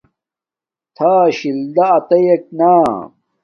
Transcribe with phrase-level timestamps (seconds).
[0.95, 2.71] تھا ۔شل دا اتییک نا